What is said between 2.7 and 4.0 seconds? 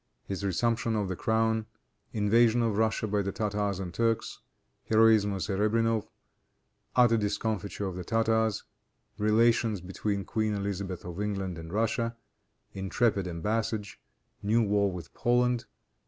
Russia by the Tartars and